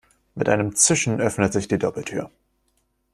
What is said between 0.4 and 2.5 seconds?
einem Zischen öffnet sich die Doppeltür.